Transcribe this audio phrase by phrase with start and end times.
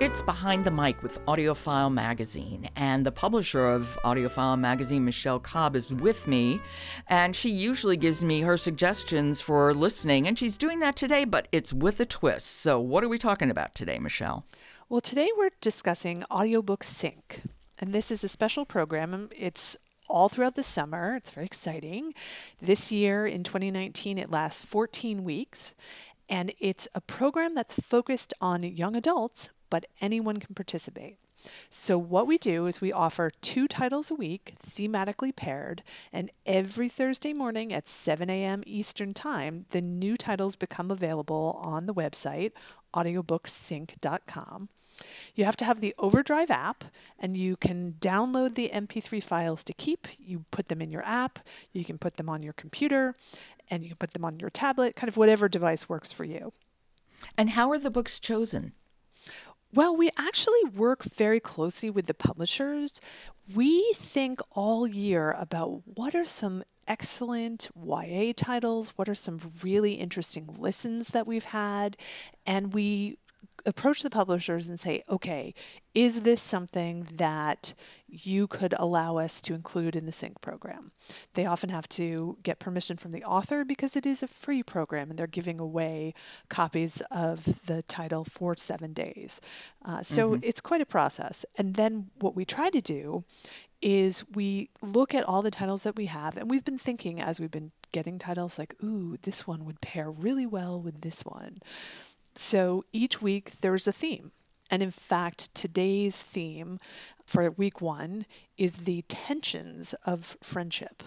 [0.00, 5.76] It's Behind the Mic with AudioFile Magazine, and the publisher of AudioFile Magazine, Michelle Cobb,
[5.76, 6.58] is with me,
[7.08, 11.48] and she usually gives me her suggestions for listening, and she's doing that today, but
[11.52, 12.46] it's with a twist.
[12.46, 14.46] So, what are we talking about today, Michelle?
[14.88, 17.42] Well, today we're discussing Audiobook Sync,
[17.78, 19.28] and this is a special program.
[19.36, 19.76] It's
[20.08, 21.14] all throughout the summer.
[21.16, 22.14] It's very exciting.
[22.58, 25.74] This year in 2019, it lasts 14 weeks,
[26.26, 31.16] and it's a program that's focused on young adults but anyone can participate.
[31.70, 36.88] So, what we do is we offer two titles a week, thematically paired, and every
[36.88, 38.62] Thursday morning at 7 a.m.
[38.66, 42.52] Eastern Time, the new titles become available on the website,
[42.94, 44.68] audiobooksync.com.
[45.34, 46.84] You have to have the Overdrive app,
[47.18, 50.08] and you can download the MP3 files to keep.
[50.18, 51.38] You put them in your app,
[51.72, 53.14] you can put them on your computer,
[53.70, 56.52] and you can put them on your tablet, kind of whatever device works for you.
[57.38, 58.72] And how are the books chosen?
[59.72, 63.00] Well, we actually work very closely with the publishers.
[63.54, 69.92] We think all year about what are some excellent YA titles, what are some really
[69.94, 71.96] interesting listens that we've had,
[72.44, 73.18] and we
[73.66, 75.54] approach the publishers and say, okay,
[75.94, 77.74] is this something that
[78.08, 80.92] you could allow us to include in the sync program?
[81.34, 85.10] They often have to get permission from the author because it is a free program
[85.10, 86.14] and they're giving away
[86.48, 89.40] copies of the title for seven days.
[89.84, 90.44] Uh, so mm-hmm.
[90.44, 91.44] it's quite a process.
[91.56, 93.24] And then what we try to do
[93.82, 97.40] is we look at all the titles that we have, and we've been thinking as
[97.40, 101.60] we've been getting titles like, ooh, this one would pair really well with this one.
[102.34, 104.32] So each week there's a theme.
[104.70, 106.78] And in fact, today's theme
[107.24, 108.24] for week one
[108.56, 111.02] is the tensions of friendship.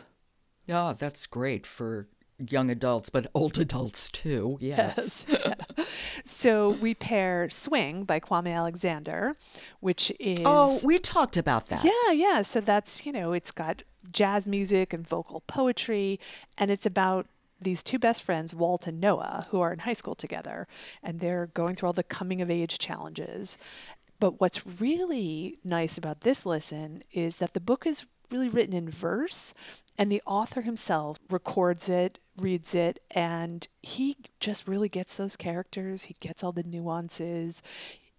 [0.70, 2.08] Oh, that's great for
[2.50, 4.58] young adults, but old adults too.
[4.60, 5.26] Yes.
[5.28, 5.42] yes.
[5.46, 5.84] Yeah.
[6.26, 9.36] So we pair Swing by Kwame Alexander,
[9.82, 10.40] which is.
[10.46, 11.84] Oh, we talked about that.
[11.84, 12.42] Yeah, yeah.
[12.44, 16.20] So that's, you know, it's got jazz music and vocal poetry,
[16.58, 17.28] and it's about
[17.64, 20.68] these two best friends, Walt and Noah, who are in high school together,
[21.02, 23.58] and they're going through all the coming of age challenges.
[24.20, 28.90] But what's really nice about this listen is that the book is really written in
[28.90, 29.54] verse,
[29.98, 36.04] and the author himself records it, reads it, and he just really gets those characters.
[36.04, 37.62] He gets all the nuances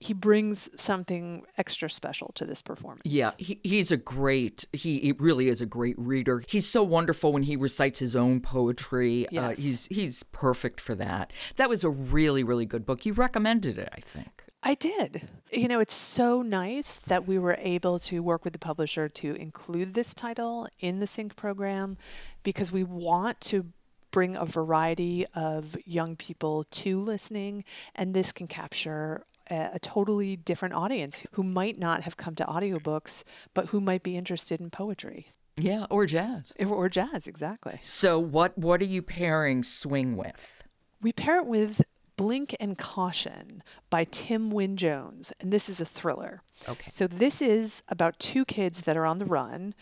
[0.04, 3.02] he brings something extra special to this performance.
[3.04, 6.42] Yeah, he, he's a great, he, he, really is a great reader.
[6.46, 9.26] He's so wonderful when he recites his own poetry.
[9.28, 9.42] Uh, yes.
[9.42, 11.32] Uh, he's, he's perfect for that.
[11.56, 13.06] That was a really, really good book.
[13.06, 14.44] You recommended it, I think.
[14.62, 15.22] I did.
[15.50, 19.34] You know, it's so nice that we were able to work with the publisher to
[19.34, 21.96] include this title in the Sync program
[22.42, 23.66] because we want to
[24.10, 30.36] bring a variety of young people to listening, and this can capture a, a totally
[30.36, 34.70] different audience who might not have come to audiobooks, but who might be interested in
[34.70, 35.28] poetry.
[35.56, 36.52] Yeah, or jazz.
[36.58, 37.78] Or jazz, exactly.
[37.80, 40.64] So what what are you pairing swing with?
[41.00, 41.82] We pair it with
[42.16, 46.42] Blink and Caution by Tim Wynne Jones, and this is a thriller.
[46.68, 46.90] Okay.
[46.90, 49.74] So this is about two kids that are on the run.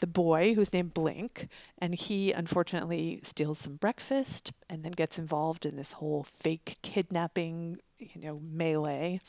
[0.00, 5.64] The boy, who's named Blink, and he unfortunately steals some breakfast and then gets involved
[5.64, 9.20] in this whole fake kidnapping you know, melee.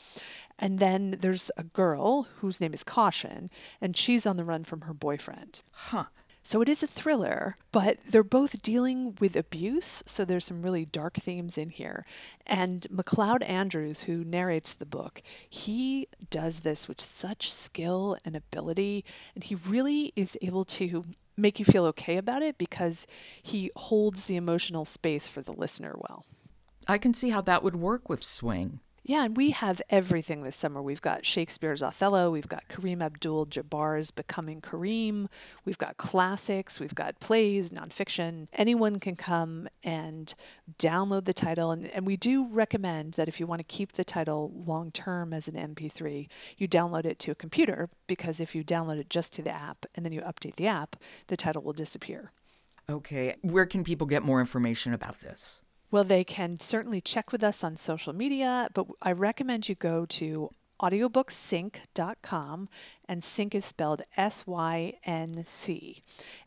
[0.58, 3.50] And then there's a girl whose name is Caution,
[3.80, 5.62] and she's on the run from her boyfriend.
[5.72, 6.04] Huh.
[6.46, 10.04] So it is a thriller, but they're both dealing with abuse.
[10.06, 12.06] So there's some really dark themes in here.
[12.46, 19.04] And MacLeod Andrews, who narrates the book, he does this with such skill and ability.
[19.34, 21.04] And he really is able to
[21.36, 23.08] make you feel okay about it because
[23.42, 26.24] he holds the emotional space for the listener well.
[26.86, 28.78] I can see how that would work with swing.
[29.08, 30.82] Yeah, and we have everything this summer.
[30.82, 35.28] We've got Shakespeare's Othello, we've got Kareem Abdul Jabbar's Becoming Kareem,
[35.64, 38.48] we've got classics, we've got plays, nonfiction.
[38.52, 40.34] Anyone can come and
[40.80, 41.70] download the title.
[41.70, 45.32] And, and we do recommend that if you want to keep the title long term
[45.32, 46.26] as an MP3,
[46.58, 49.86] you download it to a computer because if you download it just to the app
[49.94, 50.96] and then you update the app,
[51.28, 52.32] the title will disappear.
[52.90, 53.36] Okay.
[53.42, 55.62] Where can people get more information about this?
[55.96, 60.04] Well, they can certainly check with us on social media, but I recommend you go
[60.04, 60.50] to
[60.80, 62.68] audiobooksync.com
[63.08, 66.02] and sync is spelled S Y N C.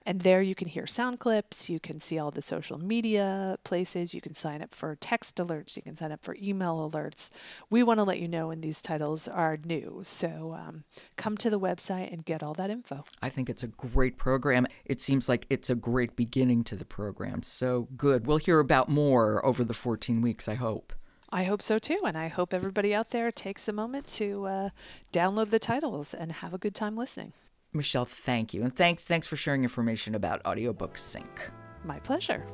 [0.06, 4.14] And there you can hear sound clips, you can see all the social media places,
[4.14, 7.30] you can sign up for text alerts, you can sign up for email alerts.
[7.70, 10.02] We want to let you know when these titles are new.
[10.04, 10.84] So um,
[11.16, 13.04] come to the website and get all that info.
[13.22, 14.68] I think it's a great program.
[14.86, 17.44] It seems like it's a great beginning to the program.
[17.44, 18.28] So good.
[18.28, 20.94] We'll hear about more over the 14 weeks, I hope.
[21.32, 22.00] I hope so too.
[22.06, 24.70] And I hope everybody out there takes a moment to uh,
[25.14, 27.34] download the titles and have a good time listening.
[27.72, 28.64] Michelle, thank you.
[28.64, 31.52] And thanks thanks for sharing information about Audiobook Sync.
[31.84, 32.46] My pleasure.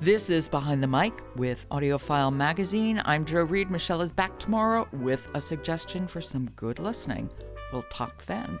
[0.00, 3.00] This is Behind the Mic with AudioFile Magazine.
[3.04, 3.70] I'm Jo Reed.
[3.70, 7.30] Michelle is back tomorrow with a suggestion for some good listening.
[7.72, 8.58] We'll talk then.